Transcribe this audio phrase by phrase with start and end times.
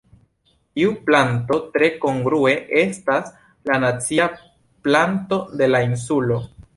[0.77, 2.53] Tiu planto tre kongrue
[2.83, 3.29] estas
[3.71, 4.25] la nacia
[4.89, 6.39] planto de la insulo.